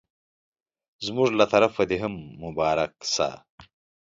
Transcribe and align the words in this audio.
زموږ 1.05 1.29
له 1.39 1.45
طرفه 1.53 1.83
دي 1.89 1.97
هم 2.03 2.13
مبارک 2.43 2.93
سه 3.15 3.27